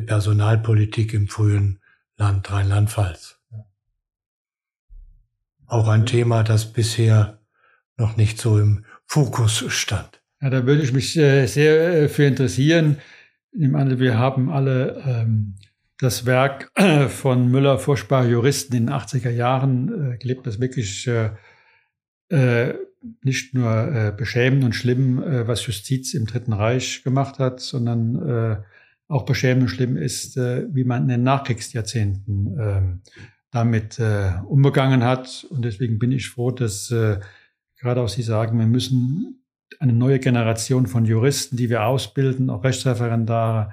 Personalpolitik 0.00 1.12
im 1.12 1.28
frühen 1.28 1.80
Land 2.16 2.50
Rheinland-Pfalz. 2.50 3.38
Auch 5.66 5.88
ein 5.88 6.06
Thema, 6.06 6.42
das 6.42 6.72
bisher 6.72 7.40
noch 7.98 8.16
nicht 8.16 8.40
so 8.40 8.58
im 8.58 8.84
Fokus 9.06 9.64
stand. 9.68 10.22
Ja, 10.40 10.50
da 10.50 10.66
würde 10.66 10.82
ich 10.82 10.92
mich 10.92 11.16
äh, 11.16 11.46
sehr 11.46 12.04
äh, 12.04 12.08
für 12.08 12.24
interessieren. 12.24 12.98
Meine, 13.52 13.98
wir 13.98 14.18
haben 14.18 14.50
alle 14.50 15.02
ähm, 15.04 15.56
das 15.98 16.26
Werk 16.26 16.70
äh, 16.74 17.08
von 17.08 17.50
Müller, 17.50 17.78
furchtbare 17.78 18.28
Juristen 18.28 18.76
in 18.76 18.86
den 18.86 18.94
80er 18.94 19.30
Jahren 19.30 20.12
äh, 20.12 20.18
gelebt, 20.18 20.46
das 20.46 20.60
wirklich 20.60 21.06
äh, 21.06 21.30
äh, 22.28 22.74
nicht 23.22 23.54
nur 23.54 23.70
äh, 23.70 24.12
beschämend 24.16 24.64
und 24.64 24.74
schlimm, 24.74 25.22
äh, 25.22 25.46
was 25.46 25.66
Justiz 25.66 26.14
im 26.14 26.26
Dritten 26.26 26.52
Reich 26.52 27.02
gemacht 27.04 27.38
hat, 27.38 27.60
sondern 27.60 28.28
äh, 28.28 28.56
auch 29.08 29.24
beschämend 29.24 29.62
und 29.62 29.68
schlimm 29.68 29.96
ist, 29.96 30.36
äh, 30.36 30.66
wie 30.70 30.84
man 30.84 31.02
in 31.02 31.08
den 31.08 31.22
Nachkriegsjahrzehnten 31.22 32.58
äh, 32.58 32.82
damit 33.50 33.98
umgegangen 34.44 35.02
hat. 35.02 35.46
Und 35.48 35.64
deswegen 35.64 35.98
bin 35.98 36.12
ich 36.12 36.28
froh, 36.28 36.50
dass 36.50 36.88
gerade 36.88 38.00
auch 38.02 38.08
Sie 38.08 38.20
sagen, 38.20 38.58
wir 38.58 38.66
müssen 38.66 39.42
eine 39.80 39.94
neue 39.94 40.18
Generation 40.18 40.86
von 40.86 41.06
Juristen, 41.06 41.56
die 41.56 41.70
wir 41.70 41.84
ausbilden, 41.84 42.50
auch 42.50 42.62
Rechtsreferendare, 42.62 43.72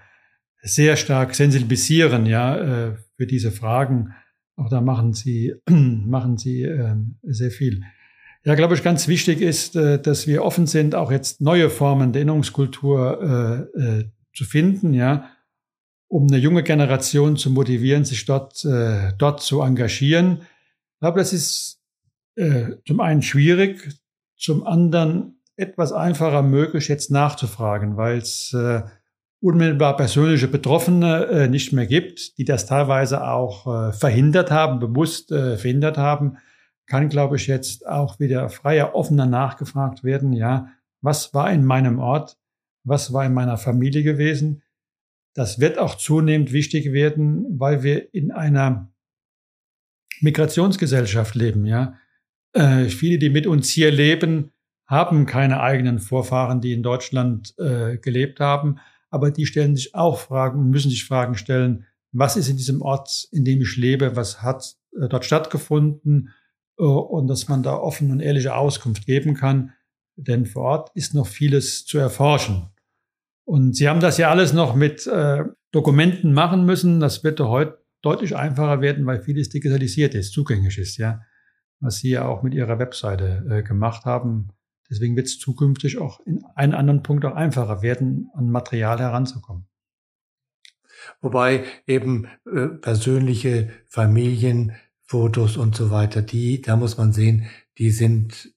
sehr 0.62 0.96
stark 0.96 1.36
sensibilisieren, 1.36 2.26
ja, 2.26 2.96
für 3.18 3.28
diese 3.28 3.52
Fragen. 3.52 4.14
Auch 4.56 4.70
da 4.70 4.82
machen 4.82 5.14
Sie, 5.14 5.54
machen 5.70 6.38
Sie 6.38 6.64
äh, 6.64 6.96
sehr 7.24 7.52
viel. 7.52 7.84
Ja, 8.48 8.54
glaube 8.54 8.76
ich, 8.76 8.84
ganz 8.84 9.08
wichtig 9.08 9.42
ist, 9.42 9.76
äh, 9.76 10.00
dass 10.00 10.28
wir 10.28 10.44
offen 10.44 10.68
sind, 10.68 10.94
auch 10.94 11.12
jetzt 11.12 11.42
neue 11.42 11.72
Formen 11.72 12.14
der 12.14 12.20
Erinnerungskultur 12.22 13.68
äh, 13.76 13.82
äh, 13.82 14.06
zu 14.36 14.44
finden, 14.44 14.94
ja, 14.94 15.32
um 16.08 16.28
eine 16.28 16.38
junge 16.38 16.62
Generation 16.62 17.38
zu 17.38 17.50
motivieren, 17.50 18.06
sich 18.06 18.24
dort, 18.26 18.64
äh, 18.64 19.14
dort 19.18 19.42
zu 19.42 19.62
engagieren. 19.62 20.44
Ich 20.44 21.00
glaube, 21.00 21.18
das 21.18 21.34
ist 21.34 21.82
äh, 22.36 22.76
zum 22.86 23.00
einen 23.00 23.24
schwierig, 23.24 23.90
zum 24.38 24.68
anderen 24.68 25.42
etwas 25.56 25.92
einfacher 25.92 26.44
möglich, 26.44 26.88
jetzt 26.88 27.10
nachzufragen, 27.10 27.98
weil 27.98 28.20
es 28.20 28.54
äh, 28.54 28.84
unmittelbar 29.42 29.98
persönliche 29.98 30.48
Betroffene 30.48 31.26
äh, 31.26 31.48
nicht 31.48 31.74
mehr 31.74 31.88
gibt, 31.88 32.38
die 32.38 32.46
das 32.46 32.68
teilweise 32.68 33.28
auch 33.28 33.66
äh, 33.90 33.92
verhindert 33.92 34.52
haben, 34.52 34.80
bewusst 34.80 35.32
äh, 35.32 35.58
verhindert 35.58 35.98
haben, 35.98 36.38
kann, 36.88 37.10
glaube 37.10 37.36
ich, 37.36 37.48
jetzt 37.48 37.88
auch 37.88 38.20
wieder 38.20 38.50
freier, 38.50 38.96
offener 38.96 39.26
nachgefragt 39.26 40.04
werden. 40.04 40.34
Ja, 40.34 40.70
was 41.02 41.34
war 41.34 41.52
in 41.52 41.66
meinem 41.66 42.00
Ort? 42.00 42.38
Was 42.84 43.14
war 43.14 43.26
in 43.26 43.34
meiner 43.34 43.58
Familie 43.58 44.04
gewesen? 44.04 44.62
Das 45.34 45.60
wird 45.60 45.78
auch 45.78 45.96
zunehmend 45.96 46.54
wichtig 46.54 46.94
werden, 46.94 47.60
weil 47.60 47.84
wir 47.84 48.14
in 48.14 48.32
einer 48.32 48.92
Migrationsgesellschaft 50.22 51.36
leben, 51.36 51.66
ja. 51.66 51.96
Äh, 52.54 52.86
viele, 52.86 53.18
die 53.18 53.30
mit 53.30 53.48
uns 53.48 53.70
hier 53.70 53.92
leben, 53.92 54.52
haben 54.88 55.26
keine 55.26 55.62
eigenen 55.62 56.00
Vorfahren, 56.00 56.62
die 56.62 56.72
in 56.72 56.84
Deutschland 56.84 57.54
äh, 57.58 57.98
gelebt 57.98 58.40
haben, 58.40 58.80
aber 59.10 59.32
die 59.32 59.46
stellen 59.46 59.76
sich 59.76 59.94
auch 59.94 60.20
Fragen 60.20 60.60
und 60.60 60.70
müssen 60.70 60.90
sich 60.90 61.06
Fragen 61.06 61.36
stellen, 61.36 61.86
was 62.12 62.38
ist 62.38 62.48
in 62.48 62.56
diesem 62.56 62.82
Ort, 62.82 63.28
in 63.32 63.44
dem 63.44 63.62
ich 63.62 63.76
lebe, 63.76 64.16
was 64.16 64.42
hat 64.42 64.76
äh, 64.98 65.10
dort 65.10 65.26
stattgefunden, 65.26 66.34
und 66.84 67.28
dass 67.28 67.48
man 67.48 67.64
da 67.64 67.76
offen 67.76 68.12
und 68.12 68.20
ehrliche 68.20 68.56
Auskunft 68.56 69.06
geben 69.06 69.34
kann. 69.34 69.74
Denn 70.16 70.46
vor 70.46 70.64
Ort 70.64 70.92
ist 70.96 71.14
noch 71.14 71.28
vieles 71.28 71.86
zu 71.86 71.98
erforschen. 71.98 72.70
Und 73.46 73.76
Sie 73.76 73.88
haben 73.88 74.00
das 74.00 74.18
ja 74.18 74.30
alles 74.30 74.54
noch 74.54 74.76
mit 74.76 75.06
äh, 75.08 75.44
Dokumenten 75.72 76.34
machen 76.34 76.66
müssen. 76.66 77.00
Das 77.00 77.24
wird 77.24 77.40
heute 77.40 77.84
deutlich 78.02 78.36
einfacher 78.36 78.82
werden, 78.82 79.06
weil 79.06 79.22
vieles 79.22 79.50
digitalisiert 79.50 80.16
ist, 80.16 80.32
zugänglich 80.32 80.78
ist, 80.78 80.98
ja. 80.98 81.22
Was 81.80 81.98
Sie 81.98 82.12
ja 82.12 82.26
auch 82.28 82.44
mit 82.44 82.54
Ihrer 82.54 82.80
Webseite 82.80 83.46
äh, 83.50 83.64
gemacht 83.64 84.06
haben. 84.06 84.50
Deswegen 84.90 85.16
wird 85.16 85.28
es 85.28 85.40
zukünftig 85.40 85.98
auch 85.98 86.20
in 86.26 86.44
einen 86.56 86.74
anderen 86.74 87.04
Punkt 87.04 87.26
auch 87.26 87.36
einfacher 87.36 87.82
werden, 87.82 88.30
an 88.34 88.50
Material 88.50 89.00
heranzukommen. 89.00 89.68
Wobei 91.22 91.64
eben 91.88 92.28
äh, 92.46 92.68
persönliche 92.68 93.70
Familienfotos 95.08 95.58
und 95.58 95.76
so 95.76 95.92
weiter, 95.92 96.22
die, 96.22 96.62
da 96.62 96.76
muss 96.76 96.98
man 96.98 97.14
sehen, 97.14 97.46
die 97.78 97.92
sind 97.92 98.52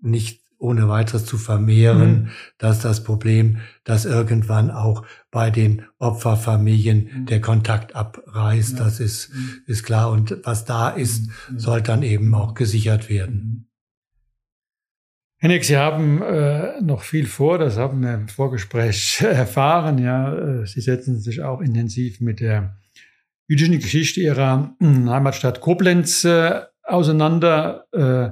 nicht 0.00 0.42
ohne 0.60 0.88
weiteres 0.88 1.24
zu 1.24 1.38
vermehren, 1.38 2.10
mhm. 2.10 2.28
dass 2.58 2.80
das 2.80 3.04
Problem, 3.04 3.58
dass 3.84 4.04
irgendwann 4.04 4.72
auch 4.72 5.04
bei 5.30 5.50
den 5.50 5.82
Opferfamilien 5.98 7.10
mhm. 7.12 7.26
der 7.26 7.40
Kontakt 7.40 7.94
abreißt, 7.94 8.78
ja. 8.78 8.84
das 8.84 8.98
ist, 8.98 9.32
mhm. 9.32 9.60
ist 9.66 9.84
klar. 9.84 10.10
Und 10.10 10.36
was 10.42 10.64
da 10.64 10.90
ist, 10.90 11.28
mhm. 11.48 11.58
soll 11.58 11.82
dann 11.82 12.02
eben 12.02 12.34
auch 12.34 12.54
gesichert 12.54 13.08
werden. 13.08 13.34
Mhm. 13.34 13.64
Henrik, 15.40 15.64
Sie 15.64 15.76
haben 15.76 16.20
äh, 16.22 16.80
noch 16.80 17.02
viel 17.02 17.26
vor, 17.26 17.58
das 17.58 17.76
haben 17.76 18.02
wir 18.02 18.14
im 18.14 18.26
Vorgespräch 18.26 19.20
erfahren. 19.22 19.98
Ja, 19.98 20.34
äh, 20.34 20.66
Sie 20.66 20.80
setzen 20.80 21.20
sich 21.20 21.42
auch 21.42 21.60
intensiv 21.60 22.20
mit 22.20 22.40
der 22.40 22.76
jüdischen 23.48 23.78
Geschichte 23.78 24.20
Ihrer 24.20 24.76
äh, 24.80 24.84
Heimatstadt 24.84 25.60
Koblenz 25.60 26.24
äh, 26.24 26.60
auseinander, 26.84 27.86
äh, 27.92 28.30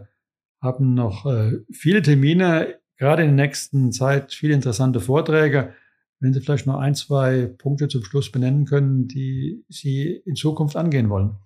haben 0.64 0.94
noch 0.94 1.26
äh, 1.26 1.58
viele 1.72 2.02
Termine, 2.02 2.78
gerade 2.96 3.22
in 3.22 3.36
der 3.36 3.46
nächsten 3.46 3.92
Zeit 3.92 4.32
viele 4.32 4.54
interessante 4.54 5.00
Vorträge. 5.00 5.74
Wenn 6.20 6.32
Sie 6.32 6.40
vielleicht 6.40 6.66
noch 6.66 6.78
ein, 6.78 6.94
zwei 6.94 7.46
Punkte 7.46 7.88
zum 7.88 8.04
Schluss 8.04 8.32
benennen 8.32 8.64
können, 8.64 9.06
die 9.08 9.64
Sie 9.68 10.22
in 10.24 10.34
Zukunft 10.34 10.76
angehen 10.76 11.10
wollen. 11.10 11.36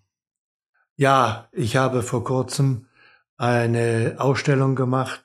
Ja, 0.97 1.49
ich 1.53 1.77
habe 1.77 2.03
vor 2.03 2.25
kurzem 2.25 2.87
eine 3.37 4.17
Ausstellung 4.19 4.77
gemacht 4.77 5.25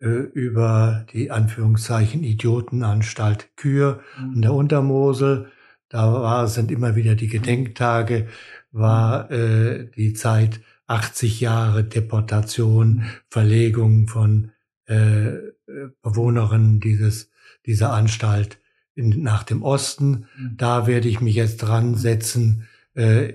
äh, 0.00 0.06
über 0.06 1.04
die 1.12 1.30
Anführungszeichen 1.30 2.22
Idiotenanstalt 2.22 3.50
Kür 3.56 4.00
mhm. 4.18 4.34
in 4.34 4.42
der 4.42 4.54
Untermosel. 4.54 5.50
Da 5.90 6.12
war, 6.12 6.48
sind 6.48 6.70
immer 6.70 6.96
wieder 6.96 7.14
die 7.14 7.28
Gedenktage, 7.28 8.28
war 8.72 9.30
äh, 9.30 9.90
die 9.96 10.14
Zeit 10.14 10.60
80 10.86 11.40
Jahre 11.40 11.84
Deportation. 11.84 13.04
Verlegung 13.28 14.08
von 14.08 14.52
äh, 14.86 15.32
Bewohnerinnen 16.02 16.80
dieses, 16.80 17.30
dieser 17.66 17.92
Anstalt 17.92 18.58
in, 18.94 19.22
nach 19.22 19.42
dem 19.42 19.62
Osten. 19.62 20.26
Mhm. 20.36 20.56
Da 20.56 20.86
werde 20.86 21.08
ich 21.08 21.20
mich 21.20 21.34
jetzt 21.34 21.58
dran 21.58 21.96
setzen, 21.96 22.68
äh, 22.94 23.34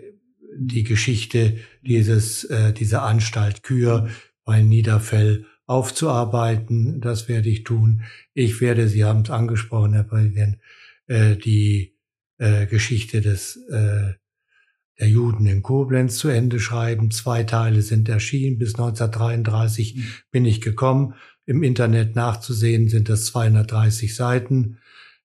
die 0.58 0.84
Geschichte 0.84 1.58
dieses, 1.82 2.46
äh, 2.46 2.74
dieser 2.74 3.04
Anstalt 3.04 3.64
Kür 3.64 4.10
bei 4.46 4.62
Niederfell 4.62 5.46
aufzuarbeiten. 5.66 7.02
Das 7.02 7.28
werde 7.28 7.50
ich 7.50 7.64
tun. 7.64 8.04
Ich 8.34 8.62
werde, 8.62 8.88
Sie 8.88 9.04
haben 9.04 9.22
es 9.22 9.30
angesprochen, 9.30 9.94
Herr 9.94 10.04
Präsident, 10.04 10.58
äh, 11.08 11.36
die 11.36 11.95
äh, 12.38 12.66
Geschichte 12.66 13.22
des 13.22 13.58
äh, 13.70 14.14
der 15.00 15.10
Juden 15.10 15.46
in 15.46 15.62
Koblenz 15.62 16.18
zu 16.18 16.30
Ende 16.30 16.60
schreiben. 16.60 17.12
Zwei 17.12 17.44
Teile 17.44 17.82
sind 17.82 18.08
erschienen. 18.08 18.58
Bis 18.58 18.76
1933 18.76 19.96
mhm. 19.96 20.04
bin 20.32 20.46
ich 20.46 20.62
gekommen. 20.62 21.16
Im 21.46 21.64
Internet 21.64 22.16
nachzusehen 22.16 22.90
sind 22.90 23.10
das 23.10 23.26
230 23.26 24.16
Seiten. 24.16 24.78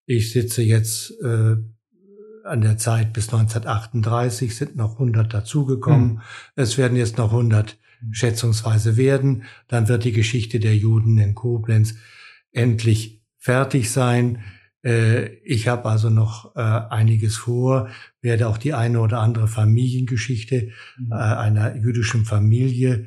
Ich 0.07 0.33
sitze 0.33 0.63
jetzt 0.63 1.13
äh, 1.23 1.57
an 2.45 2.61
der 2.63 2.79
Zeit 2.79 3.13
bis 3.13 3.27
1938, 3.27 4.57
sind 4.57 4.77
noch 4.77 4.95
100 4.95 5.33
dazugekommen. 5.33 6.15
Mhm. 6.15 6.21
Es 6.57 6.79
werden 6.79 6.97
jetzt 6.97 7.17
noch 7.17 7.31
100 7.31 7.79
schätzungsweise 8.11 8.97
werden. 8.97 9.45
Dann 9.69 9.89
wird 9.89 10.05
die 10.05 10.13
Geschichte 10.13 10.59
der 10.59 10.77
Juden 10.77 11.19
in 11.19 11.35
Koblenz 11.35 11.95
endlich 12.51 13.23
fertig 13.39 13.91
sein. 13.91 14.43
Äh, 14.83 15.35
ich 15.45 15.69
habe 15.69 15.89
also 15.89 16.11
noch 16.11 16.57
äh, 16.57 16.61
einiges 16.61 17.37
vor, 17.37 17.89
werde 18.23 18.49
auch 18.49 18.59
die 18.59 18.75
eine 18.75 19.01
oder 19.01 19.21
andere 19.21 19.49
Familiengeschichte 19.49 20.71
mhm. 20.99 21.13
äh, 21.13 21.15
einer 21.15 21.77
jüdischen 21.77 22.25
Familie 22.25 23.07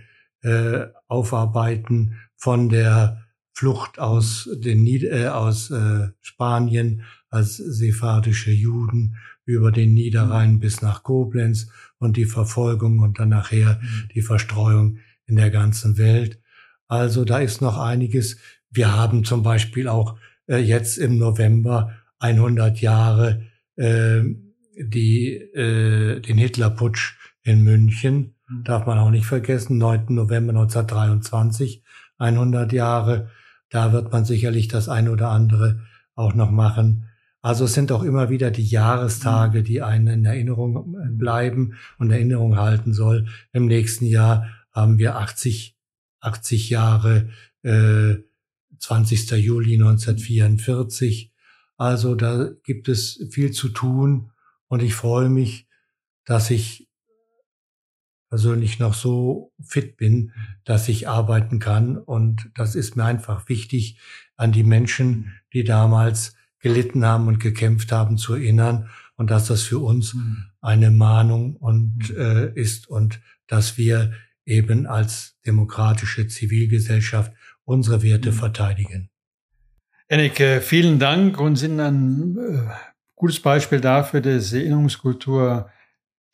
aufarbeiten 1.07 2.17
von 2.35 2.67
der 2.67 3.23
Flucht 3.53 3.97
aus 3.97 4.49
den 4.53 4.83
Nied 4.83 5.09
aus 5.09 5.73
Spanien 6.19 7.03
als 7.29 7.55
sephardische 7.55 8.51
Juden 8.51 9.15
über 9.45 9.71
den 9.71 9.93
Niederrhein 9.93 10.55
mhm. 10.55 10.59
bis 10.59 10.81
nach 10.81 11.03
Koblenz 11.03 11.69
und 11.97 12.17
die 12.17 12.25
Verfolgung 12.25 12.99
und 12.99 13.19
dann 13.19 13.29
nachher 13.29 13.79
mhm. 13.81 14.09
die 14.13 14.21
Verstreuung 14.21 14.97
in 15.27 15.37
der 15.37 15.49
ganzen 15.49 15.97
Welt. 15.97 16.41
Also 16.89 17.23
da 17.23 17.39
ist 17.39 17.61
noch 17.61 17.77
einiges. 17.77 18.37
Wir 18.69 18.91
haben 18.91 19.23
zum 19.23 19.43
Beispiel 19.43 19.87
auch 19.87 20.17
äh, 20.47 20.57
jetzt 20.57 20.97
im 20.97 21.17
November 21.17 21.93
100 22.19 22.79
Jahre 22.81 23.43
äh, 23.75 24.21
die, 24.77 25.33
äh, 25.35 26.19
den 26.19 26.37
Hitlerputsch 26.37 27.15
in 27.43 27.63
München, 27.63 28.35
mhm. 28.47 28.63
darf 28.63 28.85
man 28.85 28.97
auch 28.97 29.11
nicht 29.11 29.25
vergessen, 29.25 29.77
9. 29.77 30.05
November 30.09 30.51
1923, 30.51 31.83
100 32.17 32.71
Jahre. 32.73 33.29
Da 33.69 33.91
wird 33.91 34.11
man 34.11 34.25
sicherlich 34.25 34.67
das 34.67 34.89
ein 34.89 35.09
oder 35.09 35.29
andere 35.29 35.81
auch 36.15 36.33
noch 36.33 36.51
machen. 36.51 37.09
Also 37.41 37.65
es 37.65 37.73
sind 37.73 37.91
auch 37.91 38.03
immer 38.03 38.29
wieder 38.29 38.51
die 38.51 38.65
Jahrestage, 38.65 39.59
mhm. 39.59 39.63
die 39.65 39.81
einen 39.81 40.07
in 40.07 40.25
Erinnerung 40.25 40.95
äh, 40.95 41.09
bleiben 41.09 41.73
und 41.97 42.11
Erinnerung 42.11 42.57
halten 42.57 42.93
soll. 42.93 43.27
Im 43.51 43.65
nächsten 43.65 44.05
Jahr 44.05 44.47
haben 44.71 44.97
wir 44.97 45.17
80, 45.17 45.77
80 46.21 46.69
Jahre, 46.69 47.29
äh, 47.63 48.15
20. 48.83 49.31
Juli 49.31 49.75
1944. 49.75 51.31
Also 51.77 52.15
da 52.15 52.51
gibt 52.63 52.89
es 52.89 53.25
viel 53.31 53.51
zu 53.51 53.69
tun 53.69 54.31
und 54.67 54.83
ich 54.83 54.93
freue 54.93 55.29
mich, 55.29 55.67
dass 56.25 56.49
ich 56.49 56.89
persönlich 58.29 58.79
noch 58.79 58.93
so 58.93 59.53
fit 59.63 59.95
bin, 59.95 60.33
dass 60.65 60.89
ich 60.89 61.07
arbeiten 61.07 61.59
kann. 61.59 61.97
Und 61.97 62.51
das 62.55 62.75
ist 62.75 62.95
mir 62.95 63.05
einfach 63.05 63.47
wichtig, 63.47 63.99
an 64.35 64.51
die 64.51 64.63
Menschen, 64.63 65.33
die 65.53 65.63
damals 65.63 66.35
gelitten 66.59 67.05
haben 67.05 67.27
und 67.27 67.39
gekämpft 67.39 67.91
haben, 67.91 68.17
zu 68.17 68.33
erinnern 68.33 68.89
und 69.15 69.29
dass 69.29 69.47
das 69.47 69.61
für 69.61 69.79
uns 69.79 70.13
mhm. 70.13 70.45
eine 70.61 70.91
Mahnung 70.91 71.55
und 71.55 72.09
mhm. 72.09 72.17
äh, 72.17 72.59
ist 72.59 72.89
und 72.89 73.21
dass 73.47 73.77
wir 73.77 74.13
eben 74.45 74.87
als 74.87 75.37
demokratische 75.45 76.27
Zivilgesellschaft 76.27 77.31
unsere 77.65 78.03
Werte 78.03 78.31
mhm. 78.31 78.35
verteidigen. 78.35 79.09
Enneke, 80.07 80.61
vielen 80.61 80.99
Dank 80.99 81.39
und 81.39 81.55
sind 81.55 81.79
ein 81.79 82.37
äh, 82.37 82.71
gutes 83.15 83.41
Beispiel 83.41 83.79
dafür, 83.79 84.21
dass 84.21 84.49
die 84.49 84.57
Erinnerungskultur, 84.57 85.69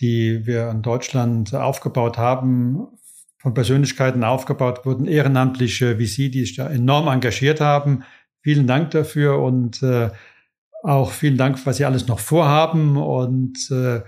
die 0.02 0.46
wir 0.46 0.70
in 0.70 0.82
Deutschland 0.82 1.54
aufgebaut 1.54 2.18
haben, 2.18 2.88
von 3.38 3.54
Persönlichkeiten 3.54 4.24
aufgebaut 4.24 4.86
wurden, 4.86 5.06
ehrenamtliche 5.06 5.98
wie 5.98 6.08
Sie, 6.08 6.30
die 6.30 6.42
sich 6.42 6.56
da 6.58 6.70
enorm 6.70 7.08
engagiert 7.08 7.62
haben, 7.62 8.04
Vielen 8.42 8.68
Dank 8.68 8.92
dafür 8.92 9.40
und 9.40 9.84
äh, 9.84 10.12
auch 10.82 11.12
vielen 11.12 11.38
Dank, 11.38 11.66
was 11.66 11.78
Sie 11.78 11.86
alles 11.86 12.08
noch 12.08 12.20
vorhaben. 12.20 12.96
Und 12.96 13.70
äh, 13.70 14.02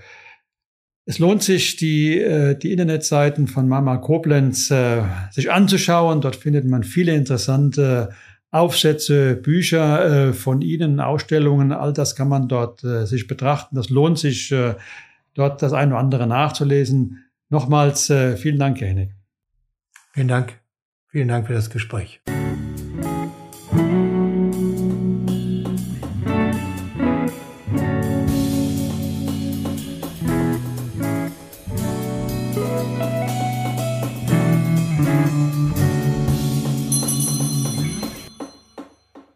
es 1.04 1.18
lohnt 1.18 1.42
sich, 1.42 1.76
die, 1.76 2.18
äh, 2.20 2.56
die 2.56 2.72
Internetseiten 2.72 3.48
von 3.48 3.68
Mama 3.68 3.96
Koblenz 3.96 4.70
äh, 4.70 5.02
sich 5.30 5.50
anzuschauen. 5.50 6.20
Dort 6.20 6.36
findet 6.36 6.64
man 6.64 6.84
viele 6.84 7.12
interessante 7.14 8.10
Aufsätze, 8.50 9.34
Bücher 9.34 10.28
äh, 10.28 10.32
von 10.32 10.60
Ihnen, 10.60 11.00
Ausstellungen. 11.00 11.72
All 11.72 11.92
das 11.92 12.14
kann 12.14 12.28
man 12.28 12.48
dort 12.48 12.80
sich 12.80 13.26
betrachten. 13.26 13.76
Das 13.76 13.90
lohnt 13.90 14.18
sich, 14.18 14.54
dort 15.34 15.62
das 15.62 15.72
eine 15.72 15.92
oder 15.92 16.00
andere 16.00 16.26
nachzulesen. 16.26 17.24
Nochmals 17.48 18.12
vielen 18.36 18.58
Dank, 18.58 18.80
Herr 18.80 18.88
Hennig. 18.88 19.10
Vielen 20.12 20.28
Dank. 20.28 20.60
Vielen 21.08 21.28
Dank 21.28 21.46
für 21.46 21.54
das 21.54 21.70
Gespräch. 21.70 22.20